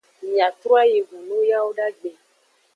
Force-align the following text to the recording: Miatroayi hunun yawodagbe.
Miatroayi 0.31 0.97
hunun 1.09 1.43
yawodagbe. 1.51 2.11